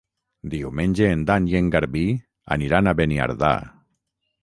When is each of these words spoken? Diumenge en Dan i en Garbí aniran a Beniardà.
Diumenge 0.53 1.09
en 1.17 1.21
Dan 1.27 1.51
i 1.53 1.61
en 1.61 1.69
Garbí 1.77 2.05
aniran 2.59 2.89
a 2.93 2.99
Beniardà. 3.03 3.55